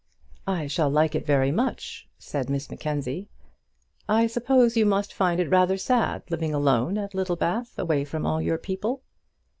"I 0.47 0.65
shall 0.65 0.89
like 0.89 1.13
it 1.13 1.27
very 1.27 1.51
much," 1.51 2.09
said 2.17 2.49
Miss 2.49 2.71
Mackenzie. 2.71 3.29
"I 4.09 4.25
suppose 4.25 4.75
you 4.75 4.83
must 4.83 5.13
find 5.13 5.39
it 5.39 5.51
rather 5.51 5.77
sad, 5.77 6.23
living 6.31 6.55
alone 6.55 6.97
at 6.97 7.13
Littlebath, 7.13 7.77
away 7.77 8.03
from 8.03 8.25
all 8.25 8.41
your 8.41 8.57
people?" 8.57 9.03